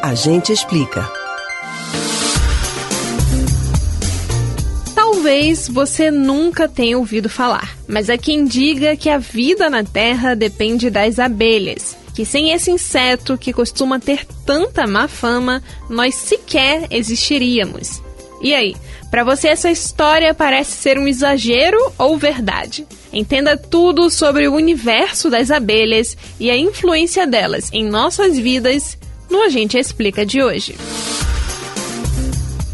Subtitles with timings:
[0.00, 1.10] A gente explica.
[4.94, 10.34] Talvez você nunca tenha ouvido falar, mas há quem diga que a vida na Terra
[10.34, 11.96] depende das abelhas.
[12.14, 18.00] Que sem esse inseto que costuma ter tanta má fama, nós sequer existiríamos.
[18.40, 18.76] E aí,
[19.10, 22.86] para você essa história parece ser um exagero ou verdade?
[23.12, 28.96] Entenda tudo sobre o universo das abelhas e a influência delas em nossas vidas
[29.28, 30.76] no Agente Explica de hoje.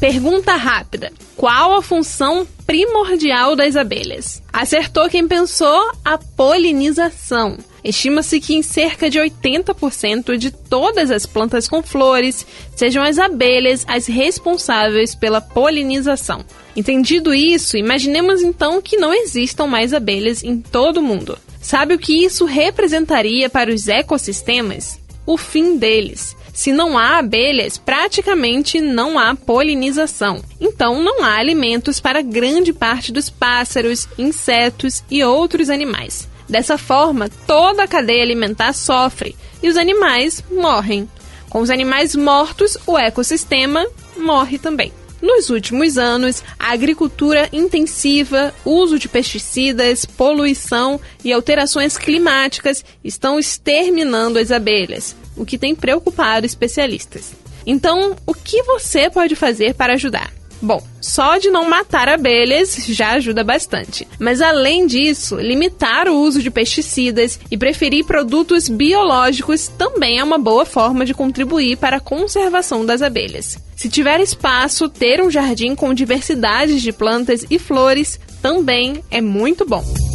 [0.00, 4.42] Pergunta rápida: Qual a função primordial das abelhas?
[4.52, 7.58] Acertou quem pensou a polinização.
[7.82, 12.46] Estima-se que em cerca de 80% de todas as plantas com flores
[12.76, 16.44] sejam as abelhas as responsáveis pela polinização.
[16.76, 21.38] Entendido isso, imaginemos então que não existam mais abelhas em todo o mundo.
[21.60, 24.98] Sabe o que isso representaria para os ecossistemas?
[25.26, 26.36] O fim deles.
[26.52, 30.42] Se não há abelhas, praticamente não há polinização.
[30.60, 36.28] Então, não há alimentos para grande parte dos pássaros, insetos e outros animais.
[36.48, 41.08] Dessa forma, toda a cadeia alimentar sofre e os animais morrem.
[41.48, 43.86] Com os animais mortos, o ecossistema
[44.16, 44.92] morre também.
[45.22, 54.38] Nos últimos anos, a agricultura intensiva, uso de pesticidas, poluição e alterações climáticas estão exterminando
[54.38, 57.32] as abelhas, o que tem preocupado especialistas.
[57.66, 60.32] Então, o que você pode fazer para ajudar?
[60.62, 64.06] Bom, só de não matar abelhas já ajuda bastante.
[64.18, 70.38] Mas além disso, limitar o uso de pesticidas e preferir produtos biológicos também é uma
[70.38, 73.58] boa forma de contribuir para a conservação das abelhas.
[73.74, 79.64] Se tiver espaço, ter um jardim com diversidade de plantas e flores também é muito
[79.64, 80.09] bom.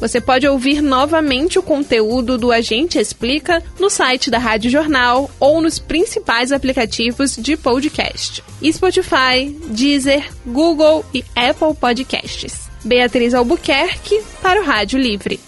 [0.00, 5.60] Você pode ouvir novamente o conteúdo do Agente Explica no site da Rádio Jornal ou
[5.60, 12.68] nos principais aplicativos de podcast: Spotify, Deezer, Google e Apple Podcasts.
[12.84, 15.47] Beatriz Albuquerque para o Rádio Livre.